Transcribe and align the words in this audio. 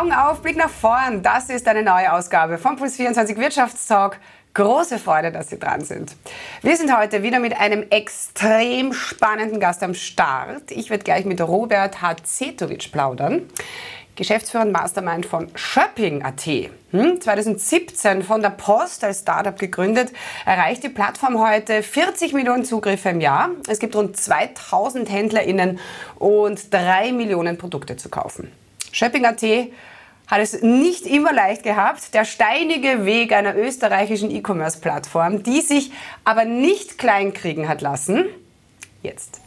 Augen 0.00 0.12
auf, 0.12 0.40
Blick 0.40 0.56
nach 0.56 0.70
vorn. 0.70 1.22
Das 1.22 1.50
ist 1.50 1.68
eine 1.68 1.82
neue 1.82 2.10
Ausgabe 2.10 2.56
vom 2.56 2.76
Puls 2.76 2.96
24 2.96 3.36
Wirtschaftstalk. 3.36 4.18
Große 4.54 4.98
Freude, 4.98 5.30
dass 5.30 5.50
Sie 5.50 5.58
dran 5.58 5.84
sind. 5.84 6.16
Wir 6.62 6.78
sind 6.78 6.96
heute 6.96 7.22
wieder 7.22 7.38
mit 7.38 7.60
einem 7.60 7.84
extrem 7.90 8.94
spannenden 8.94 9.60
Gast 9.60 9.82
am 9.82 9.92
Start. 9.92 10.70
Ich 10.70 10.88
werde 10.88 11.04
gleich 11.04 11.26
mit 11.26 11.42
Robert 11.42 12.00
Hatzetovic 12.00 12.90
plaudern. 12.90 13.42
Geschäftsführer 14.16 14.64
und 14.64 14.72
Mastermind 14.72 15.26
von 15.26 15.48
Shopping.at. 15.54 16.46
Hm? 16.92 17.20
2017 17.20 18.22
von 18.22 18.40
der 18.40 18.50
Post 18.50 19.04
als 19.04 19.20
Startup 19.20 19.58
gegründet, 19.58 20.12
erreicht 20.46 20.82
die 20.82 20.88
Plattform 20.88 21.38
heute 21.46 21.82
40 21.82 22.32
Millionen 22.32 22.64
Zugriffe 22.64 23.10
im 23.10 23.20
Jahr. 23.20 23.50
Es 23.68 23.78
gibt 23.78 23.94
rund 23.94 24.16
2000 24.16 25.10
HändlerInnen 25.10 25.78
und 26.18 26.72
3 26.72 27.12
Millionen 27.12 27.58
Produkte 27.58 27.98
zu 27.98 28.08
kaufen. 28.08 28.50
Shopping.at 28.92 29.42
hat 30.26 30.40
es 30.40 30.62
nicht 30.62 31.06
immer 31.06 31.32
leicht 31.32 31.64
gehabt. 31.64 32.14
Der 32.14 32.24
steinige 32.24 33.04
Weg 33.04 33.32
einer 33.32 33.56
österreichischen 33.56 34.30
E-Commerce-Plattform, 34.30 35.42
die 35.42 35.60
sich 35.60 35.90
aber 36.24 36.44
nicht 36.44 36.98
kleinkriegen 36.98 37.68
hat 37.68 37.80
lassen. 37.80 38.26
Jetzt. 39.02 39.40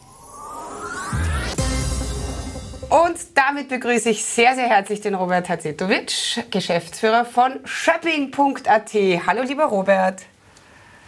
Und 2.89 3.17
damit 3.34 3.70
begrüße 3.70 4.09
ich 4.09 4.23
sehr, 4.23 4.53
sehr 4.55 4.67
herzlich 4.70 5.01
den 5.01 5.15
Robert 5.15 5.49
Hatzetovic, 5.49 6.51
Geschäftsführer 6.51 7.25
von 7.25 7.59
Shopping.at. 7.63 8.93
Hallo, 9.25 9.41
lieber 9.41 9.65
Robert. 9.65 10.21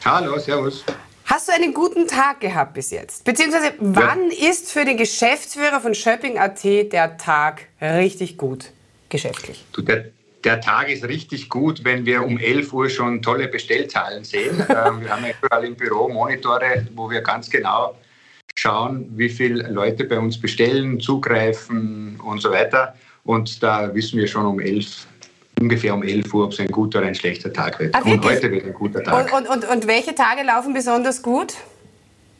Hallo, 0.03 0.39
servus. 0.39 0.83
Hast 1.25 1.47
du 1.47 1.53
einen 1.53 1.73
guten 1.73 2.07
Tag 2.07 2.39
gehabt 2.39 2.75
bis 2.75 2.91
jetzt? 2.91 3.23
Beziehungsweise, 3.23 3.73
wann 3.79 4.29
ja. 4.29 4.49
ist 4.49 4.71
für 4.71 4.85
den 4.85 4.95
Geschäftsführer 4.95 5.81
von 5.81 5.95
Shopping.at 5.95 6.63
der 6.63 7.17
Tag 7.17 7.67
richtig 7.81 8.37
gut 8.37 8.71
geschäftlich? 9.09 9.65
Du, 9.73 9.81
der, 9.81 10.05
der 10.43 10.61
Tag 10.61 10.87
ist 10.87 11.03
richtig 11.03 11.49
gut, 11.49 11.83
wenn 11.83 12.05
wir 12.05 12.23
um 12.23 12.37
11 12.37 12.71
Uhr 12.73 12.89
schon 12.89 13.23
tolle 13.23 13.47
Bestellzahlen 13.47 14.23
sehen. 14.23 14.55
ähm, 14.69 15.01
wir 15.01 15.09
haben 15.09 15.25
ja 15.25 15.31
überall 15.41 15.65
im 15.65 15.75
Büro 15.75 16.09
Monitore, 16.09 16.85
wo 16.93 17.09
wir 17.09 17.21
ganz 17.21 17.49
genau 17.49 17.97
schauen, 18.53 19.11
wie 19.17 19.29
viele 19.29 19.67
Leute 19.69 20.03
bei 20.03 20.19
uns 20.19 20.39
bestellen, 20.39 20.99
zugreifen 20.99 22.19
und 22.23 22.39
so 22.39 22.51
weiter. 22.51 22.95
Und 23.23 23.63
da 23.63 23.93
wissen 23.95 24.19
wir 24.19 24.27
schon 24.27 24.45
um 24.45 24.59
11 24.59 25.07
ungefähr 25.59 25.93
um 25.93 26.03
11 26.03 26.33
Uhr, 26.33 26.45
ob 26.45 26.53
es 26.53 26.59
ein 26.59 26.67
guter 26.67 26.99
oder 26.99 27.07
ein 27.07 27.15
schlechter 27.15 27.51
Tag 27.51 27.79
wird. 27.79 27.95
Ah, 27.95 28.01
und 28.01 28.23
heute 28.23 28.51
wird 28.51 28.65
ein 28.65 28.73
guter 28.73 29.03
Tag. 29.03 29.33
Und, 29.33 29.47
und, 29.47 29.63
und, 29.63 29.69
und 29.69 29.87
welche 29.87 30.13
Tage 30.15 30.43
laufen 30.43 30.73
besonders 30.73 31.21
gut? 31.21 31.53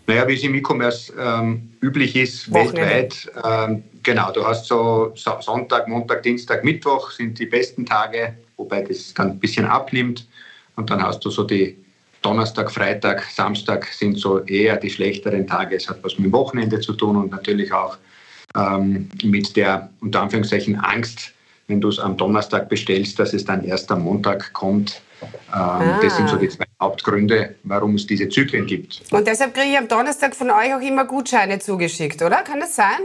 Naja, 0.07 0.27
wie 0.27 0.35
es 0.35 0.43
im 0.43 0.53
E-Commerce 0.53 1.11
ähm, 1.19 1.71
üblich 1.81 2.15
ist, 2.15 2.51
Wochenende. 2.53 2.81
weltweit. 2.81 3.31
Ähm, 3.43 3.83
genau, 4.03 4.31
du 4.31 4.45
hast 4.45 4.67
so 4.67 5.13
Sonntag, 5.15 5.87
Montag, 5.87 6.21
Dienstag, 6.23 6.63
Mittwoch 6.63 7.11
sind 7.11 7.39
die 7.39 7.47
besten 7.47 7.85
Tage, 7.85 8.35
wobei 8.57 8.81
das 8.81 9.13
dann 9.13 9.31
ein 9.31 9.39
bisschen 9.39 9.65
abnimmt. 9.65 10.27
Und 10.75 10.89
dann 10.89 11.01
hast 11.01 11.25
du 11.25 11.31
so 11.31 11.43
die 11.43 11.77
Donnerstag, 12.21 12.71
Freitag, 12.71 13.23
Samstag 13.23 13.85
sind 13.85 14.17
so 14.17 14.39
eher 14.41 14.77
die 14.77 14.89
schlechteren 14.89 15.47
Tage. 15.47 15.75
Es 15.75 15.89
hat 15.89 16.03
was 16.03 16.17
mit 16.17 16.27
dem 16.27 16.33
Wochenende 16.33 16.79
zu 16.79 16.93
tun 16.93 17.15
und 17.15 17.31
natürlich 17.31 17.71
auch 17.71 17.97
ähm, 18.55 19.09
mit 19.23 19.55
der, 19.55 19.89
unter 20.01 20.21
Anführungszeichen, 20.21 20.75
Angst, 20.75 21.34
wenn 21.67 21.81
du 21.81 21.89
es 21.89 21.99
am 21.99 22.17
Donnerstag 22.17 22.69
bestellst, 22.69 23.19
dass 23.19 23.33
es 23.33 23.45
dann 23.45 23.63
erst 23.63 23.91
am 23.91 24.03
Montag 24.03 24.53
kommt. 24.53 25.01
Ähm, 25.21 25.29
ah. 25.51 25.99
Das 26.01 26.17
sind 26.17 26.29
so 26.29 26.35
die 26.35 26.49
zwei 26.49 26.65
Hauptgründe, 26.81 27.55
warum 27.63 27.95
es 27.95 28.05
diese 28.05 28.29
Zyklen 28.29 28.65
gibt. 28.65 29.01
Und 29.11 29.27
deshalb 29.27 29.53
kriege 29.53 29.71
ich 29.71 29.77
am 29.77 29.87
Donnerstag 29.87 30.35
von 30.35 30.51
euch 30.51 30.75
auch 30.75 30.81
immer 30.81 31.05
Gutscheine 31.05 31.59
zugeschickt, 31.59 32.21
oder? 32.21 32.43
Kann 32.43 32.59
das 32.59 32.75
sein? 32.75 32.99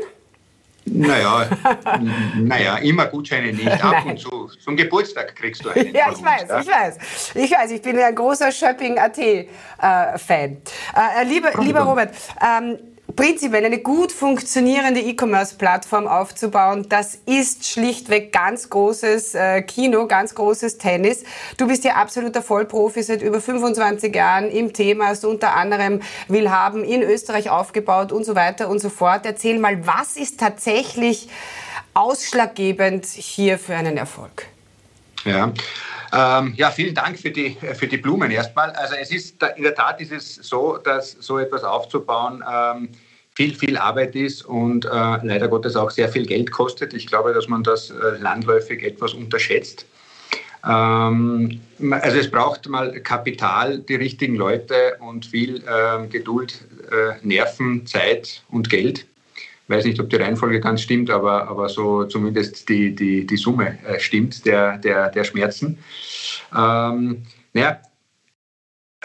Naja, 0.87 1.49
naja, 2.37 2.77
immer 2.79 3.07
Gutscheine 3.07 3.53
nicht. 3.53 3.85
Ab 3.85 3.93
Nein. 3.93 4.09
und 4.09 4.19
zu. 4.19 4.51
Zum 4.63 4.77
Geburtstag 4.77 5.37
kriegst 5.37 5.65
du 5.65 5.69
einen. 5.71 5.95
Ja, 5.95 6.11
ich 6.11 6.19
uns, 6.19 6.25
weiß, 6.25 6.49
ja? 6.49 6.61
ich 6.61 6.67
weiß. 6.67 6.99
Ich 7.35 7.51
weiß, 7.53 7.71
ich 7.71 7.83
bin 7.83 7.99
ein 7.99 8.15
großer 8.15 8.51
Shopping.at-Fan. 8.51 10.51
Äh, 10.51 11.23
äh, 11.23 11.25
lieber, 11.25 11.51
lieber 11.63 11.81
Robert, 11.81 12.15
ähm, 12.43 12.79
prinzipiell 13.17 13.65
eine 13.65 13.79
gut 13.79 14.13
funktionierende 14.13 15.01
E-Commerce-Plattform 15.01 16.07
aufzubauen, 16.07 16.87
das 16.89 17.19
ist 17.27 17.67
schlichtweg 17.67 18.33
ganz 18.33 18.69
großes 18.71 19.35
äh, 19.35 19.63
Kino, 19.63 20.07
ganz 20.07 20.35
großes 20.35 20.79
Tennis. 20.79 21.25
Du 21.57 21.67
bist 21.67 21.85
ja 21.85 21.95
absoluter 21.95 22.43
Vollprofi 22.43 23.03
seit 23.03 23.23
über 23.23 23.41
25 23.41 24.15
Jahren 24.15 24.51
im 24.51 24.73
Thema, 24.73 25.09
hast 25.09 25.25
unter 25.25 25.55
anderem 25.57 26.01
Willhaben 26.29 26.85
in 26.85 27.03
Österreich 27.03 27.51
aufgebaut 27.51 28.13
und 28.13 28.25
so 28.25 28.35
weiter 28.35 28.69
und 28.69 28.81
so 28.81 28.91
fort. 28.91 29.23
Erzähl 29.25 29.59
mal, 29.59 29.87
was 29.87 30.17
ist 30.17 30.41
tatsächlich 30.41 31.29
ausschlaggebend 31.95 33.07
hier 33.07 33.59
für 33.59 33.75
einen 33.75 33.97
Erfolg? 33.97 34.47
Ja. 35.25 35.53
Ähm, 36.13 36.55
ja, 36.57 36.71
vielen 36.71 36.95
Dank 36.95 37.19
für 37.19 37.31
die, 37.31 37.57
für 37.75 37.87
die 37.87 37.97
Blumen 37.97 38.31
erstmal. 38.31 38.71
Also 38.71 38.95
es 39.01 39.11
ist, 39.11 39.43
in 39.57 39.63
der 39.63 39.75
Tat 39.75 40.01
ist 40.01 40.13
es 40.13 40.35
so, 40.37 40.77
dass 40.79 41.13
so 41.13 41.39
etwas 41.39 41.63
aufzubauen 41.63 42.43
ähm, 42.51 42.89
viel, 43.35 43.55
viel 43.55 43.77
Arbeit 43.77 44.17
ist 44.17 44.45
und 44.45 44.85
äh, 44.85 44.89
leider 44.89 45.49
Gottes 45.49 45.77
auch 45.77 45.91
sehr 45.91 46.09
viel 46.09 46.27
Geld 46.27 46.51
kostet. 46.51 46.95
Ich 46.95 47.07
glaube, 47.07 47.33
dass 47.33 47.49
man 47.49 47.63
das 47.63 47.91
äh, 47.91 47.95
landläufig 48.19 48.83
etwas 48.83 49.15
unterschätzt. 49.15 49.87
Ähm, 50.69 51.61
also 51.91 52.19
es 52.19 52.31
braucht 52.31 52.69
mal 52.69 53.01
Kapital, 53.01 53.79
die 53.79 53.95
richtigen 53.95 54.35
Leute 54.35 54.97
und 55.01 55.27
viel 55.27 55.63
äh, 55.67 56.07
Geduld, 56.09 56.67
äh, 56.91 57.25
Nerven, 57.27 57.87
Zeit 57.87 58.43
und 58.51 58.69
Geld 58.69 59.07
weiß 59.71 59.85
nicht, 59.85 60.01
ob 60.01 60.11
die 60.11 60.17
Reihenfolge 60.17 60.61
ganz 60.61 60.83
stimmt, 60.83 61.11
aber, 61.11 61.49
aber 61.49 61.69
so 61.69 62.05
zumindest 62.05 62.69
die, 62.69 62.95
die, 62.95 63.27
die 63.27 63.37
Summe 63.37 63.79
äh, 63.87 63.99
stimmt 63.99 64.45
der, 64.45 64.79
der, 64.79 65.11
der 65.11 65.25
Schmerzen. 65.25 65.79
Ähm, 66.57 67.23
naja, 67.53 67.81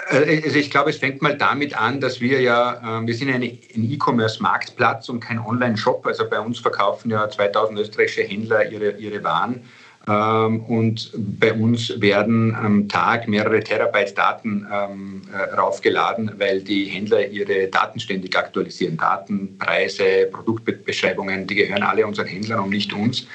also 0.09 0.57
ich 0.57 0.69
glaube, 0.69 0.89
es 0.89 0.97
fängt 0.97 1.21
mal 1.21 1.37
damit 1.37 1.79
an, 1.79 2.01
dass 2.01 2.19
wir 2.19 2.41
ja, 2.41 2.99
äh, 2.99 3.07
wir 3.07 3.13
sind 3.13 3.29
eine, 3.29 3.45
ein 3.45 3.91
E-Commerce-Marktplatz 3.91 5.07
und 5.07 5.21
kein 5.21 5.39
Online-Shop. 5.39 6.05
Also 6.05 6.29
bei 6.29 6.39
uns 6.39 6.59
verkaufen 6.59 7.11
ja 7.11 7.29
2000 7.29 7.79
österreichische 7.79 8.23
Händler 8.23 8.69
ihre, 8.69 8.91
ihre 8.97 9.23
Waren 9.23 9.63
und 10.07 11.11
bei 11.15 11.51
uns 11.51 11.99
werden 11.99 12.53
am 12.53 12.87
Tag 12.87 13.27
mehrere 13.27 13.59
Terabyte 13.61 14.15
Daten 14.15 14.67
ähm, 14.71 15.21
äh, 15.33 15.55
raufgeladen, 15.55 16.31
weil 16.37 16.61
die 16.61 16.85
Händler 16.85 17.27
ihre 17.27 17.67
Daten 17.67 17.99
ständig 17.99 18.37
aktualisieren. 18.37 18.97
Daten, 18.97 19.57
Preise, 19.57 20.27
Produktbeschreibungen, 20.31 21.47
die 21.47 21.55
gehören 21.55 21.81
alle 21.81 22.05
unseren 22.05 22.27
Händlern 22.27 22.59
und 22.59 22.69
nicht 22.69 22.93
uns. 22.93 23.25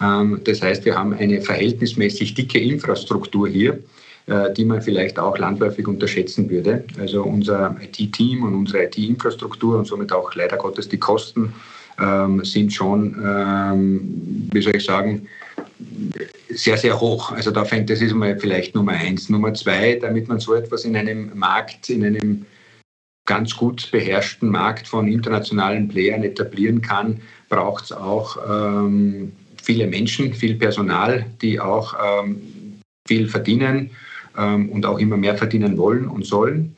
Ähm, 0.00 0.40
das 0.44 0.62
heißt, 0.62 0.86
wir 0.86 0.96
haben 0.96 1.12
eine 1.12 1.42
verhältnismäßig 1.42 2.32
dicke 2.32 2.60
Infrastruktur 2.60 3.46
hier, 3.46 3.78
äh, 4.26 4.54
die 4.54 4.64
man 4.64 4.80
vielleicht 4.80 5.18
auch 5.18 5.36
landläufig 5.36 5.86
unterschätzen 5.86 6.48
würde. 6.48 6.84
Also 6.98 7.24
unser 7.24 7.76
IT-Team 7.82 8.42
und 8.42 8.54
unsere 8.54 8.84
IT-Infrastruktur 8.84 9.78
und 9.78 9.86
somit 9.86 10.12
auch 10.12 10.34
leider 10.34 10.56
Gottes 10.56 10.88
die 10.88 10.98
Kosten 10.98 11.52
sind 12.42 12.74
schon, 12.74 13.16
wie 14.52 14.60
soll 14.60 14.76
ich 14.76 14.84
sagen, 14.84 15.26
sehr, 16.48 16.76
sehr 16.76 17.00
hoch. 17.00 17.32
Also 17.32 17.50
da 17.50 17.64
fängt 17.64 17.90
das 17.90 18.00
ist 18.00 18.14
mal 18.14 18.38
vielleicht 18.38 18.74
Nummer 18.74 18.92
eins. 18.92 19.28
Nummer 19.28 19.52
zwei, 19.54 19.96
damit 19.96 20.28
man 20.28 20.40
so 20.40 20.54
etwas 20.54 20.84
in 20.84 20.96
einem 20.96 21.36
Markt, 21.38 21.90
in 21.90 22.04
einem 22.04 22.46
ganz 23.26 23.56
gut 23.56 23.90
beherrschten 23.90 24.48
Markt 24.48 24.86
von 24.86 25.08
internationalen 25.08 25.88
Playern 25.88 26.22
etablieren 26.22 26.80
kann, 26.80 27.20
braucht 27.48 27.84
es 27.84 27.92
auch 27.92 28.36
ähm, 28.48 29.32
viele 29.62 29.86
Menschen, 29.86 30.32
viel 30.32 30.54
Personal, 30.54 31.26
die 31.42 31.60
auch 31.60 31.94
ähm, 32.24 32.80
viel 33.06 33.28
verdienen 33.28 33.90
ähm, 34.38 34.70
und 34.70 34.86
auch 34.86 34.98
immer 34.98 35.16
mehr 35.16 35.36
verdienen 35.36 35.76
wollen 35.76 36.06
und 36.06 36.24
sollen. 36.24 36.76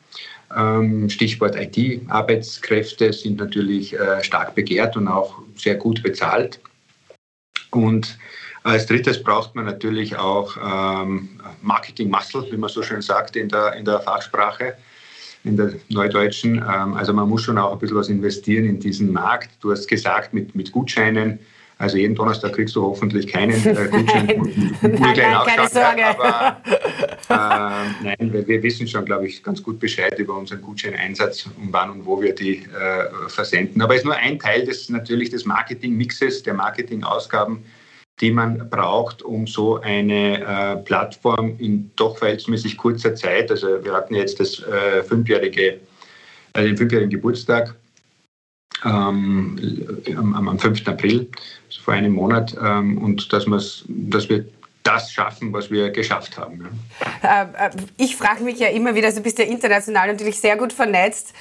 Ähm, 0.57 1.11
Stichwort 1.11 1.55
IT-Arbeitskräfte 1.57 3.13
sind 3.13 3.39
natürlich 3.39 3.99
äh, 3.99 4.25
stark 4.25 4.55
begehrt 4.55 4.97
und 4.97 5.07
auch 5.07 5.39
sehr 5.57 5.75
gut 5.75 6.03
bezahlt. 6.03 6.59
Und 7.71 8.19
als 8.63 8.87
drittes 8.87 9.23
braucht 9.23 9.55
man 9.55 9.65
natürlich 9.65 10.17
auch 10.17 10.57
ähm, 10.57 11.29
Marketing-Muscle, 11.63 12.47
wie 12.51 12.57
man 12.57 12.69
so 12.69 12.83
schön 12.83 13.03
sagt 13.03 13.37
in 13.37 13.49
der, 13.49 13.75
in 13.75 13.85
der 13.85 14.01
Fachsprache, 14.01 14.75
in 15.45 15.57
der 15.57 15.73
Neudeutschen. 15.89 16.57
Ähm, 16.57 16.95
also 16.95 17.13
man 17.13 17.29
muss 17.29 17.43
schon 17.43 17.59
auch 17.59 17.73
ein 17.73 17.79
bisschen 17.79 17.97
was 17.97 18.09
investieren 18.09 18.65
in 18.65 18.81
diesen 18.81 19.13
Markt. 19.13 19.51
Du 19.61 19.71
hast 19.71 19.87
gesagt, 19.87 20.35
mit, 20.35 20.55
mit 20.55 20.73
Gutscheinen. 20.73 21.39
Also 21.81 21.97
jeden 21.97 22.17
Donnerstag 22.17 22.55
kriegst 22.55 22.75
du 22.75 22.83
hoffentlich 22.83 23.29
keinen 23.29 23.53
äh, 23.65 23.89
Gutschein. 23.91 24.27
nein, 24.27 24.81
nein, 24.83 25.15
nein 25.17 25.47
keine 25.47 25.69
Sorge. 25.69 26.05
Aber 26.07 26.61
äh, 27.29 28.03
nein, 28.03 28.33
wir, 28.33 28.49
wir 28.49 28.63
wissen 28.65 28.89
schon, 28.89 29.05
glaube 29.05 29.29
ich, 29.29 29.45
ganz 29.45 29.63
gut 29.63 29.79
Bescheid 29.79 30.19
über 30.19 30.37
unseren 30.37 30.61
Gutscheineinsatz 30.61 31.47
und 31.47 31.73
wann 31.73 31.91
und 31.91 32.05
wo 32.05 32.21
wir 32.21 32.35
die 32.35 32.57
äh, 32.57 33.29
versenden. 33.29 33.81
Aber 33.81 33.95
es 33.95 34.01
ist 34.01 34.07
nur 34.07 34.17
ein 34.17 34.41
Teil 34.41 34.65
des 34.65 34.89
natürlich 34.89 35.31
des 35.31 35.45
Marketing-Mixes, 35.45 36.43
der 36.43 36.55
Marketing-Ausgaben 36.55 37.65
die 38.21 38.31
man 38.31 38.69
braucht, 38.69 39.23
um 39.23 39.47
so 39.47 39.81
eine 39.81 40.41
äh, 40.41 40.77
Plattform 40.77 41.57
in 41.59 41.91
doch 41.97 42.19
verhältnismäßig 42.19 42.77
kurzer 42.77 43.15
Zeit, 43.15 43.51
also 43.51 43.85
wir 43.85 43.93
hatten 43.93 44.15
jetzt 44.15 44.41
das 44.41 44.63
äh, 44.63 45.03
fünfjährige, 45.03 45.81
äh, 46.55 46.63
den 46.63 46.77
fünfjährigen 46.77 47.11
Geburtstag 47.11 47.75
ähm, 48.85 49.59
am, 50.17 50.49
am 50.49 50.59
5. 50.59 50.87
April, 50.87 51.29
also 51.69 51.83
vor 51.83 51.95
einem 51.95 52.13
Monat, 52.13 52.57
ähm, 52.63 52.99
und 52.99 53.33
dass, 53.33 53.47
dass 53.89 54.29
wir 54.29 54.45
das 54.83 55.13
schaffen, 55.13 55.53
was 55.53 55.71
wir 55.71 55.91
geschafft 55.91 56.39
haben. 56.39 56.69
Ja. 57.23 57.43
Äh, 57.43 57.67
äh, 57.67 57.71
ich 57.99 58.17
frage 58.17 58.43
mich 58.43 58.59
ja 58.59 58.69
immer 58.69 58.95
wieder, 58.95 59.07
also 59.07 59.19
du 59.19 59.25
bist 59.25 59.39
ja 59.39 59.45
international 59.45 60.09
natürlich 60.09 60.41
sehr 60.41 60.57
gut 60.57 60.73
vernetzt. 60.73 61.35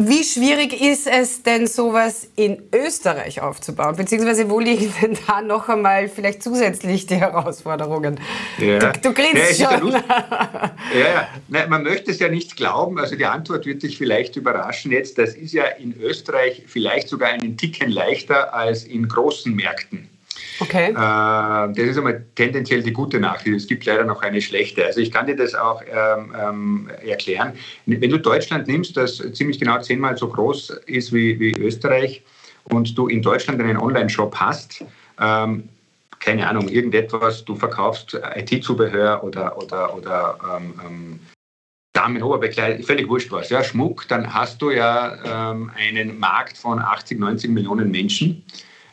Wie 0.00 0.22
schwierig 0.22 0.80
ist 0.80 1.08
es 1.08 1.42
denn, 1.42 1.66
sowas 1.66 2.30
in 2.36 2.62
Österreich 2.72 3.40
aufzubauen? 3.40 3.96
Beziehungsweise 3.96 4.48
wo 4.48 4.60
liegen 4.60 4.94
denn 5.02 5.18
da 5.26 5.42
noch 5.42 5.68
einmal 5.68 6.08
vielleicht 6.08 6.40
zusätzlich 6.40 7.06
die 7.06 7.16
Herausforderungen? 7.16 8.20
Ja. 8.58 8.78
Du, 8.78 9.00
du 9.00 9.12
grinst 9.12 9.58
ja, 9.58 9.76
schon. 9.76 9.90
ja, 9.92 10.70
ja. 10.94 11.28
Nein, 11.48 11.68
man 11.68 11.82
möchte 11.82 12.12
es 12.12 12.20
ja 12.20 12.28
nicht 12.28 12.56
glauben. 12.56 13.00
Also 13.00 13.16
die 13.16 13.24
Antwort 13.26 13.66
wird 13.66 13.82
dich 13.82 13.98
vielleicht 13.98 14.36
überraschen 14.36 14.92
jetzt. 14.92 15.18
Das 15.18 15.34
ist 15.34 15.52
ja 15.52 15.64
in 15.64 16.00
Österreich 16.00 16.62
vielleicht 16.68 17.08
sogar 17.08 17.30
einen 17.30 17.56
Ticken 17.56 17.90
leichter 17.90 18.54
als 18.54 18.84
in 18.84 19.08
großen 19.08 19.52
Märkten. 19.52 20.07
Okay. 20.60 20.90
Äh, 20.90 20.94
das 20.94 21.76
ist 21.76 21.98
einmal 21.98 22.24
tendenziell 22.34 22.82
die 22.82 22.92
gute 22.92 23.20
Nachricht. 23.20 23.56
Es 23.56 23.66
gibt 23.66 23.84
leider 23.84 24.04
noch 24.04 24.22
eine 24.22 24.40
schlechte. 24.40 24.84
Also 24.84 25.00
ich 25.00 25.10
kann 25.10 25.26
dir 25.26 25.36
das 25.36 25.54
auch 25.54 25.82
ähm, 25.82 26.34
ähm, 26.38 26.90
erklären. 27.06 27.52
Wenn 27.86 28.10
du 28.10 28.18
Deutschland 28.18 28.66
nimmst, 28.66 28.96
das 28.96 29.22
ziemlich 29.32 29.58
genau 29.58 29.80
zehnmal 29.80 30.16
so 30.16 30.28
groß 30.28 30.70
ist 30.86 31.12
wie, 31.12 31.38
wie 31.38 31.52
Österreich 31.52 32.22
und 32.64 32.96
du 32.96 33.08
in 33.08 33.22
Deutschland 33.22 33.60
einen 33.60 33.78
Online-Shop 33.78 34.34
hast, 34.36 34.84
ähm, 35.20 35.68
keine 36.18 36.48
Ahnung, 36.48 36.68
irgendetwas, 36.68 37.44
du 37.44 37.54
verkaufst 37.54 38.20
IT-Zubehör 38.34 39.22
oder, 39.22 39.56
oder, 39.56 39.96
oder 39.96 40.38
ähm, 40.56 40.74
ähm 40.84 41.20
Damenoberbekleidung, 41.94 42.84
völlig 42.84 43.08
wurscht 43.08 43.32
was, 43.32 43.48
ja, 43.48 43.64
Schmuck, 43.64 44.06
dann 44.06 44.32
hast 44.32 44.62
du 44.62 44.70
ja 44.70 45.50
ähm, 45.50 45.72
einen 45.74 46.16
Markt 46.20 46.56
von 46.56 46.78
80, 46.78 47.18
90 47.18 47.50
Millionen 47.50 47.90
Menschen 47.90 48.44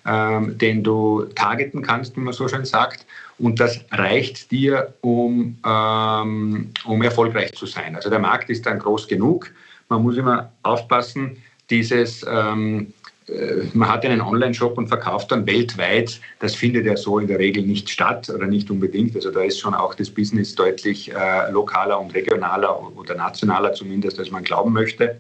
ähm, 0.06 0.58
den 0.58 0.84
du 0.84 1.26
targeten 1.36 1.82
kannst, 1.82 2.16
wie 2.16 2.22
man 2.22 2.34
so 2.34 2.48
schön 2.48 2.66
sagt. 2.66 3.06
Und 3.38 3.60
das 3.60 3.80
reicht 3.92 4.52
dir, 4.52 4.94
um, 5.02 5.58
ähm, 5.66 6.72
um 6.86 7.02
erfolgreich 7.02 7.54
zu 7.54 7.66
sein. 7.66 7.96
Also 7.96 8.10
der 8.10 8.20
Markt 8.20 8.50
ist 8.50 8.66
dann 8.66 8.80
groß 8.80 9.08
genug. 9.08 9.52
Man 9.90 10.04
muss 10.04 10.18
immer 10.18 10.52
aufpassen, 10.64 11.38
dieses, 11.70 12.26
ähm, 12.30 12.94
äh, 13.28 13.64
man 13.74 13.90
hat 13.90 14.06
einen 14.06 14.22
Online-Shop 14.22 14.78
und 14.78 14.88
verkauft 14.88 15.32
dann 15.32 15.46
weltweit. 15.46 16.20
Das 16.40 16.56
findet 16.56 16.86
ja 16.86 16.96
so 16.96 17.20
in 17.20 17.28
der 17.28 17.40
Regel 17.40 17.64
nicht 17.64 17.90
statt 17.90 18.30
oder 18.30 18.46
nicht 18.46 18.70
unbedingt. 18.72 19.16
Also 19.16 19.32
da 19.32 19.42
ist 19.42 19.60
schon 19.60 19.74
auch 19.74 19.96
das 19.96 20.10
Business 20.10 20.56
deutlich 20.56 21.12
äh, 21.14 21.52
lokaler 21.52 22.00
und 22.00 22.14
regionaler 22.14 22.96
oder 22.96 23.16
nationaler 23.16 23.74
zumindest, 23.74 24.20
als 24.20 24.32
man 24.32 24.44
glauben 24.44 24.72
möchte. 24.72 25.20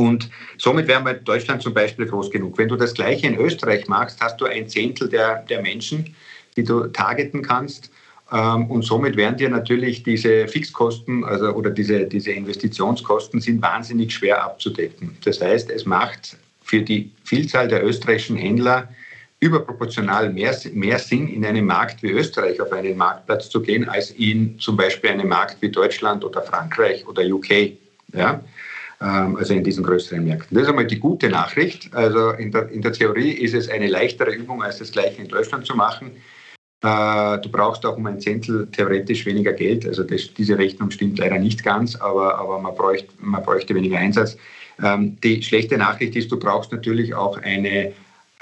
Und 0.00 0.30
somit 0.56 0.88
wir 0.88 0.98
in 0.98 1.24
Deutschland 1.24 1.62
zum 1.62 1.74
Beispiel 1.74 2.06
groß 2.06 2.30
genug. 2.30 2.56
Wenn 2.56 2.68
du 2.68 2.76
das 2.76 2.94
Gleiche 2.94 3.26
in 3.26 3.36
Österreich 3.36 3.86
machst, 3.86 4.18
hast 4.20 4.40
du 4.40 4.46
ein 4.46 4.66
Zehntel 4.66 5.08
der, 5.08 5.42
der 5.42 5.60
Menschen, 5.60 6.14
die 6.56 6.64
du 6.64 6.86
targeten 6.86 7.42
kannst. 7.42 7.90
Ähm, 8.32 8.70
und 8.70 8.82
somit 8.82 9.16
wären 9.16 9.36
dir 9.36 9.50
natürlich 9.50 10.02
diese 10.02 10.48
Fixkosten 10.48 11.22
also, 11.24 11.50
oder 11.50 11.70
diese, 11.70 12.06
diese 12.06 12.32
Investitionskosten 12.32 13.40
sind 13.40 13.60
wahnsinnig 13.60 14.12
schwer 14.12 14.42
abzudecken. 14.42 15.16
Das 15.24 15.40
heißt, 15.40 15.70
es 15.70 15.84
macht 15.84 16.38
für 16.62 16.80
die 16.80 17.10
Vielzahl 17.24 17.68
der 17.68 17.84
österreichischen 17.84 18.36
Händler 18.36 18.88
überproportional 19.40 20.30
mehr, 20.30 20.54
mehr 20.72 20.98
Sinn, 20.98 21.28
in 21.28 21.44
einem 21.44 21.66
Markt 21.66 22.02
wie 22.02 22.10
Österreich 22.10 22.60
auf 22.60 22.72
einen 22.72 22.96
Marktplatz 22.96 23.50
zu 23.50 23.60
gehen, 23.60 23.88
als 23.88 24.10
in 24.12 24.58
zum 24.58 24.76
Beispiel 24.76 25.10
einem 25.10 25.28
Markt 25.28 25.60
wie 25.60 25.70
Deutschland 25.70 26.24
oder 26.24 26.42
Frankreich 26.42 27.06
oder 27.06 27.22
UK. 27.22 27.72
Ja? 28.14 28.42
Ähm, 29.02 29.36
also 29.36 29.54
in 29.54 29.64
diesen 29.64 29.82
größeren 29.82 30.22
Märkten. 30.24 30.54
Das 30.54 30.64
ist 30.64 30.68
einmal 30.68 30.86
die 30.86 30.98
gute 30.98 31.30
Nachricht. 31.30 31.92
Also 31.94 32.30
in 32.30 32.52
der, 32.52 32.68
in 32.70 32.82
der 32.82 32.92
Theorie 32.92 33.30
ist 33.30 33.54
es 33.54 33.68
eine 33.68 33.88
leichtere 33.88 34.32
Übung, 34.32 34.62
als 34.62 34.78
das 34.78 34.92
gleiche 34.92 35.22
in 35.22 35.28
Deutschland 35.28 35.64
zu 35.66 35.74
machen. 35.74 36.10
Äh, 36.82 37.38
du 37.38 37.48
brauchst 37.50 37.84
auch 37.86 37.96
um 37.96 38.06
ein 38.06 38.20
Zehntel 38.20 38.66
theoretisch 38.70 39.24
weniger 39.24 39.54
Geld. 39.54 39.86
Also 39.86 40.02
das, 40.02 40.34
diese 40.34 40.58
Rechnung 40.58 40.90
stimmt 40.90 41.18
leider 41.18 41.38
nicht 41.38 41.64
ganz, 41.64 41.96
aber, 41.96 42.38
aber 42.38 42.58
man, 42.58 42.74
bräuchte, 42.74 43.12
man 43.20 43.42
bräuchte 43.42 43.74
weniger 43.74 43.98
Einsatz. 43.98 44.36
Ähm, 44.82 45.16
die 45.22 45.42
schlechte 45.42 45.78
Nachricht 45.78 46.14
ist, 46.16 46.30
du 46.30 46.38
brauchst 46.38 46.70
natürlich 46.72 47.14
auch 47.14 47.38
eine 47.38 47.92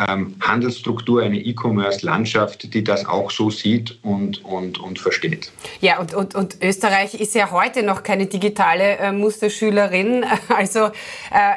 ähm, 0.06 0.36
Handelsstruktur, 0.40 1.22
eine 1.22 1.38
E-Commerce-Landschaft, 1.38 2.72
die 2.72 2.84
das 2.84 3.06
auch 3.06 3.30
so 3.30 3.50
sieht 3.50 3.98
und, 4.02 4.44
und, 4.44 4.78
und 4.78 4.98
versteht. 4.98 5.50
Ja, 5.80 5.98
und, 5.98 6.14
und, 6.14 6.34
und 6.34 6.62
Österreich 6.62 7.14
ist 7.14 7.34
ja 7.34 7.50
heute 7.50 7.82
noch 7.82 8.02
keine 8.02 8.26
digitale 8.26 8.98
äh, 8.98 9.12
Musterschülerin. 9.12 10.24
Also 10.48 10.86
äh, 10.86 10.90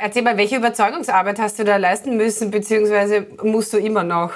erzähl 0.01 0.21
mal, 0.21 0.38
welche 0.38 0.57
Überzeugungsarbeit 0.57 1.39
hast 1.39 1.59
du 1.59 1.63
da 1.63 1.77
leisten 1.77 2.17
müssen, 2.17 2.51
beziehungsweise 2.51 3.25
musst 3.41 3.73
du 3.73 3.77
immer 3.77 4.03
noch? 4.03 4.31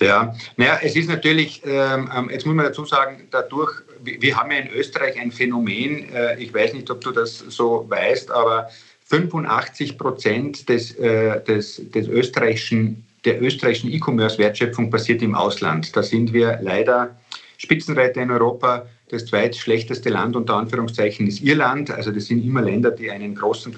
Ja, 0.00 0.34
naja, 0.56 0.78
es 0.82 0.96
ist 0.96 1.08
natürlich, 1.08 1.62
ähm, 1.64 2.10
ähm 2.16 2.30
jetzt 2.30 2.46
muss 2.46 2.54
man 2.54 2.66
dazu 2.66 2.84
sagen, 2.86 3.28
dadurch, 3.30 3.72
wir 4.02 4.36
haben 4.36 4.50
ja 4.50 4.58
in 4.58 4.70
Österreich 4.70 5.20
ein 5.20 5.30
Phänomen, 5.30 6.12
äh, 6.12 6.40
ich 6.42 6.52
weiß 6.52 6.72
nicht, 6.72 6.90
ob 6.90 7.00
du 7.02 7.10
das 7.10 7.38
so 7.38 7.84
weißt, 7.88 8.30
aber 8.30 8.70
85 9.10 9.98
Prozent 9.98 10.68
des, 10.68 10.94
äh, 10.96 11.42
des, 11.44 11.82
des 11.90 12.06
österreichischen, 12.06 13.04
der 13.24 13.42
österreichischen 13.42 13.92
E-Commerce-Wertschöpfung 13.92 14.88
passiert 14.90 15.20
im 15.20 15.34
Ausland. 15.34 15.94
Da 15.96 16.02
sind 16.02 16.32
wir 16.32 16.60
leider 16.62 17.16
Spitzenreiter 17.58 18.22
in 18.22 18.30
Europa. 18.30 18.86
Das 19.08 19.26
zweitschlechteste 19.26 20.10
Land 20.10 20.36
unter 20.36 20.54
Anführungszeichen 20.54 21.26
ist 21.26 21.42
Irland. 21.42 21.90
Also 21.90 22.12
das 22.12 22.26
sind 22.26 22.44
immer 22.44 22.62
Länder, 22.62 22.92
die 22.92 23.10
einen 23.10 23.34
großen 23.34 23.74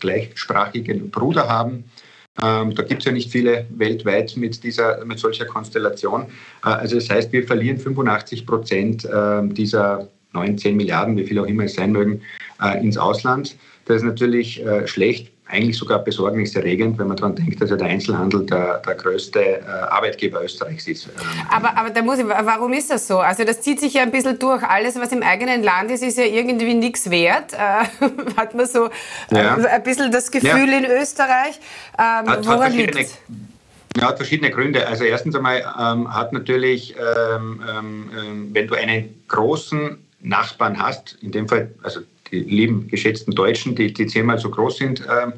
gleichsprachigen 0.00 1.10
Bruder 1.10 1.48
haben. 1.48 1.84
Ähm, 2.42 2.74
da 2.74 2.82
gibt 2.82 3.02
es 3.02 3.04
ja 3.04 3.12
nicht 3.12 3.30
viele 3.30 3.66
weltweit 3.70 4.36
mit, 4.36 4.64
dieser, 4.64 5.04
mit 5.04 5.20
solcher 5.20 5.44
Konstellation. 5.44 6.22
Äh, 6.64 6.70
also 6.70 6.96
das 6.96 7.08
heißt, 7.08 7.32
wir 7.32 7.46
verlieren 7.46 7.78
85 7.78 8.46
Prozent 8.46 9.04
äh, 9.04 9.42
dieser 9.44 10.08
19 10.32 10.76
Milliarden, 10.76 11.16
wie 11.16 11.24
viel 11.24 11.38
auch 11.38 11.46
immer 11.46 11.64
es 11.64 11.74
sein 11.74 11.92
mögen, 11.92 12.22
äh, 12.60 12.82
ins 12.82 12.96
Ausland. 12.96 13.56
Das 13.86 13.96
ist 13.96 14.02
natürlich 14.04 14.64
äh, 14.64 14.86
schlecht, 14.86 15.32
eigentlich 15.52 15.76
sogar 15.76 15.98
besorgniserregend, 15.98 16.98
wenn 16.98 17.08
man 17.08 17.16
daran 17.16 17.36
denkt, 17.36 17.60
dass 17.60 17.68
ja 17.68 17.76
der 17.76 17.88
Einzelhandel 17.88 18.46
der, 18.46 18.78
der 18.78 18.94
größte 18.94 19.40
äh, 19.40 19.64
Arbeitgeber 19.64 20.42
Österreichs 20.42 20.88
ist. 20.88 21.06
Ähm, 21.06 21.12
aber, 21.50 21.76
aber 21.76 21.90
da 21.90 22.00
muss 22.00 22.18
ich, 22.18 22.26
warum 22.26 22.72
ist 22.72 22.90
das 22.90 23.06
so? 23.06 23.18
Also 23.18 23.44
das 23.44 23.60
zieht 23.60 23.78
sich 23.78 23.94
ja 23.94 24.02
ein 24.02 24.10
bisschen 24.10 24.38
durch. 24.38 24.62
Alles, 24.62 24.98
was 24.98 25.12
im 25.12 25.22
eigenen 25.22 25.62
Land 25.62 25.90
ist, 25.90 26.02
ist 26.02 26.16
ja 26.16 26.24
irgendwie 26.24 26.72
nichts 26.72 27.10
wert. 27.10 27.52
Äh, 27.52 27.56
hat 28.36 28.54
man 28.54 28.66
so 28.66 28.86
äh, 28.86 28.90
ja. 29.32 29.56
ein 29.56 29.82
bisschen 29.82 30.10
das 30.10 30.30
Gefühl 30.30 30.70
ja. 30.70 30.78
in 30.78 30.86
Österreich. 30.86 31.60
Ähm, 31.98 32.30
hat, 32.30 32.46
woran 32.46 32.72
liegt 32.72 32.96
es? 32.96 33.18
Ja, 33.98 34.08
hat 34.08 34.16
verschiedene 34.16 34.50
Gründe. 34.50 34.86
Also 34.86 35.04
erstens 35.04 35.36
einmal 35.36 35.58
ähm, 35.58 36.14
hat 36.14 36.32
natürlich, 36.32 36.96
ähm, 36.96 37.62
ähm, 37.68 38.10
ähm 38.16 38.50
wenn 38.52 38.68
du 38.68 38.74
einen 38.74 39.22
großen 39.28 39.98
Nachbarn 40.22 40.78
hast, 40.78 41.18
in 41.20 41.32
dem 41.32 41.48
Fall, 41.48 41.74
also 41.82 42.00
die 42.30 42.40
lieben 42.40 42.88
geschätzten 42.88 43.34
Deutschen, 43.34 43.74
die, 43.74 43.92
die 43.92 44.06
zehnmal 44.06 44.38
so 44.38 44.50
groß 44.50 44.78
sind 44.78 45.02
ähm, 45.08 45.34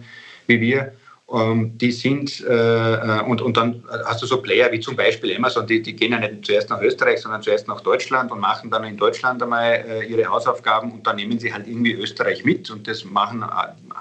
wie 0.46 0.60
wir, 0.60 0.92
ähm, 1.32 1.76
die 1.78 1.90
sind, 1.90 2.44
äh, 2.46 2.94
äh, 2.94 3.22
und, 3.22 3.40
und 3.40 3.56
dann 3.56 3.82
hast 4.04 4.22
du 4.22 4.26
so 4.26 4.42
Player 4.42 4.70
wie 4.72 4.80
zum 4.80 4.94
Beispiel 4.94 5.34
Amazon, 5.34 5.66
die, 5.66 5.80
die 5.80 5.96
gehen 5.96 6.12
ja 6.12 6.18
nicht 6.18 6.44
zuerst 6.44 6.68
nach 6.68 6.82
Österreich, 6.82 7.22
sondern 7.22 7.40
zuerst 7.42 7.66
nach 7.66 7.80
Deutschland 7.80 8.30
und 8.30 8.40
machen 8.40 8.70
dann 8.70 8.84
in 8.84 8.98
Deutschland 8.98 9.42
einmal 9.42 9.84
äh, 9.88 10.04
ihre 10.04 10.26
Hausaufgaben 10.26 10.92
und 10.92 11.06
dann 11.06 11.16
nehmen 11.16 11.38
sie 11.38 11.52
halt 11.52 11.66
irgendwie 11.66 11.92
Österreich 11.92 12.44
mit 12.44 12.70
und 12.70 12.86
das 12.86 13.06
machen 13.06 13.42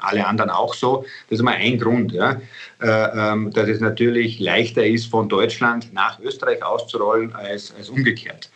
alle 0.01 0.27
anderen 0.27 0.49
auch 0.49 0.73
so. 0.73 1.05
Das 1.29 1.39
ist 1.39 1.43
mal 1.43 1.55
ein 1.55 1.79
Grund, 1.79 2.11
ja, 2.11 2.41
äh, 2.81 3.31
ähm, 3.31 3.51
dass 3.51 3.69
es 3.69 3.79
natürlich 3.79 4.39
leichter 4.39 4.85
ist, 4.85 5.05
von 5.05 5.29
Deutschland 5.29 5.93
nach 5.93 6.19
Österreich 6.19 6.61
auszurollen 6.61 7.33
als, 7.33 7.73
als 7.77 7.89
umgekehrt. 7.89 8.49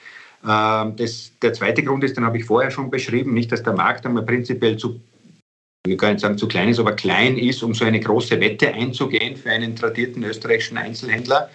Ähm, 0.45 0.95
das, 0.95 1.31
der 1.41 1.53
zweite 1.53 1.83
Grund 1.83 2.03
ist, 2.03 2.17
den 2.17 2.25
habe 2.25 2.37
ich 2.37 2.45
vorher 2.45 2.71
schon 2.71 2.89
beschrieben, 2.89 3.33
nicht, 3.33 3.51
dass 3.51 3.63
der 3.63 3.73
Markt 3.73 4.05
einmal 4.05 4.23
prinzipiell 4.23 4.77
zu, 4.77 4.99
ich 5.87 5.97
kann 5.97 6.13
nicht 6.13 6.21
sagen 6.21 6.37
zu 6.37 6.47
klein 6.47 6.69
ist, 6.69 6.79
aber 6.79 6.93
klein 6.93 7.37
ist, 7.37 7.63
um 7.63 7.73
so 7.73 7.85
eine 7.85 7.99
große 7.99 8.39
Wette 8.39 8.73
einzugehen 8.73 9.35
für 9.35 9.51
einen 9.51 9.75
tradierten 9.75 10.23
österreichischen 10.23 10.77
Einzelhändler. 10.77 11.49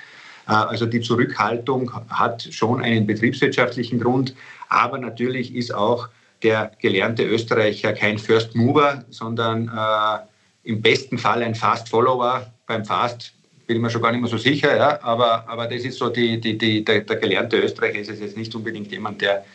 Äh, 0.49 0.53
also 0.53 0.87
die 0.87 1.01
Zurückhaltung 1.01 1.93
hat 2.09 2.49
schon 2.51 2.83
einen 2.83 3.07
betriebswirtschaftlichen 3.07 4.01
Grund, 4.01 4.35
aber 4.69 4.99
natürlich 4.99 5.55
ist 5.55 5.75
auch 5.75 6.09
der 6.43 6.73
gelernte 6.81 7.25
Österreicher 7.25 7.93
kein 7.93 8.19
First 8.19 8.55
Mover, 8.57 9.05
sondern 9.11 9.69
äh, 9.69 10.69
im 10.69 10.83
besten 10.83 11.19
Fall 11.19 11.43
ein 11.43 11.55
Fast 11.55 11.89
Follower. 11.89 12.53
Beim 12.67 12.85
Fast 12.85 13.35
bin 13.73 13.79
ich 13.79 13.83
mir 13.85 13.91
schon 13.91 14.03
gar 14.03 14.13
nicht 14.13 14.21
mehr 14.21 14.31
so 14.31 14.37
sicher, 14.37 14.77
ja, 14.77 15.03
aber, 15.03 15.49
aber 15.49 15.67
das 15.67 15.83
ist 15.85 15.97
so, 15.97 16.11
die, 16.11 16.39
die, 16.39 16.59
die, 16.59 16.85
der, 16.85 17.01
der 17.01 17.17
gelernte 17.17 17.57
Österreicher 17.57 18.01
ist 18.01 18.21
jetzt 18.21 18.37
nicht 18.37 18.55
unbedingt 18.55 18.93
jemand, 18.93 19.23
der 19.23 19.47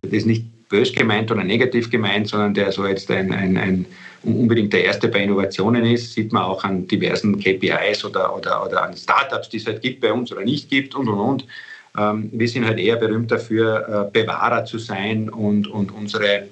das 0.00 0.24
nicht 0.24 0.44
bös 0.70 0.92
gemeint 0.94 1.30
oder 1.30 1.44
negativ 1.44 1.90
gemeint, 1.90 2.28
sondern 2.28 2.54
der 2.54 2.72
so 2.72 2.86
jetzt 2.86 3.10
ein, 3.10 3.32
ein, 3.32 3.56
ein 3.58 3.86
unbedingt 4.22 4.72
der 4.72 4.84
Erste 4.84 5.08
bei 5.08 5.24
Innovationen 5.24 5.84
ist, 5.84 6.14
sieht 6.14 6.32
man 6.32 6.44
auch 6.44 6.64
an 6.64 6.88
diversen 6.88 7.38
KPIs 7.38 8.02
oder, 8.06 8.34
oder, 8.34 8.64
oder 8.64 8.82
an 8.82 8.96
Startups, 8.96 9.50
die 9.50 9.58
es 9.58 9.66
halt 9.66 9.82
gibt 9.82 10.00
bei 10.00 10.10
uns 10.10 10.32
oder 10.32 10.42
nicht 10.42 10.70
gibt 10.70 10.94
und 10.94 11.08
und 11.08 11.18
und. 11.18 11.46
Ähm, 11.98 12.30
wir 12.32 12.48
sind 12.48 12.64
halt 12.64 12.78
eher 12.78 12.96
berühmt 12.96 13.30
dafür, 13.30 14.08
äh, 14.08 14.18
Bewahrer 14.18 14.64
zu 14.64 14.78
sein 14.78 15.28
und, 15.28 15.68
und 15.68 15.92
unsere 15.92 16.48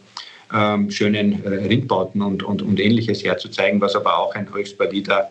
ähm, 0.54 0.90
schönen 0.90 1.43
äh, 1.43 1.66
Ringbauten 1.66 2.21
und, 2.21 2.43
und, 2.43 2.61
und 2.61 2.78
ähnliches 2.78 3.25
herzuzeigen, 3.25 3.81
was 3.81 3.97
aber 3.97 4.19
auch 4.19 4.35
ein 4.35 4.52
höchst 4.52 4.78
valider 4.78 5.31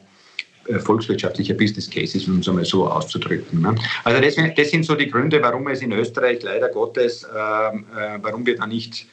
volkswirtschaftlicher 0.80 1.54
Business 1.54 1.90
Case 1.90 2.18
ist, 2.18 2.28
um 2.28 2.40
es 2.40 2.48
einmal 2.48 2.66
so 2.66 2.88
auszudrücken. 2.88 3.62
Ne? 3.62 3.76
Also 4.04 4.22
das, 4.22 4.36
das, 4.56 4.70
sind 4.70 4.86
so 4.86 4.96
die 4.96 5.10
Gründe, 5.10 5.42
warum 5.42 5.68
es 5.68 5.82
in 5.82 5.92
Österreich 5.92 6.42
leider 6.44 6.70
Gottes, 6.70 7.24
ähm, 7.24 7.86
äh, 7.96 8.18
warum 8.22 8.46
wir 8.46 8.56
da 8.56 8.66
nicht 8.66 9.08